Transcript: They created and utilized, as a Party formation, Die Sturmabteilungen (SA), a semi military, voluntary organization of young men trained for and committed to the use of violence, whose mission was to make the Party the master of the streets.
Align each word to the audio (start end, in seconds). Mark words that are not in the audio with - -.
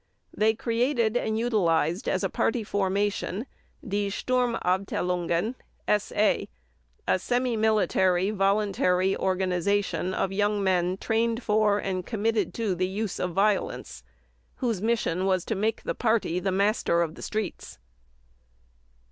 They 0.35 0.55
created 0.55 1.15
and 1.15 1.37
utilized, 1.37 2.09
as 2.09 2.23
a 2.23 2.27
Party 2.29 2.63
formation, 2.63 3.45
Die 3.87 4.09
Sturmabteilungen 4.09 5.53
(SA), 5.87 6.45
a 7.07 7.19
semi 7.19 7.55
military, 7.55 8.31
voluntary 8.31 9.15
organization 9.15 10.15
of 10.15 10.31
young 10.31 10.63
men 10.63 10.97
trained 10.97 11.43
for 11.43 11.77
and 11.77 12.03
committed 12.03 12.51
to 12.55 12.73
the 12.73 12.87
use 12.87 13.19
of 13.19 13.33
violence, 13.33 14.03
whose 14.55 14.81
mission 14.81 15.27
was 15.27 15.45
to 15.45 15.53
make 15.53 15.83
the 15.83 15.93
Party 15.93 16.39
the 16.39 16.51
master 16.51 17.03
of 17.03 17.13
the 17.13 17.21
streets. 17.21 17.77